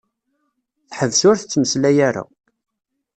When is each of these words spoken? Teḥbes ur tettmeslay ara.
Teḥbes 0.89 1.21
ur 1.29 1.35
tettmeslay 1.37 1.97
ara. 2.07 2.23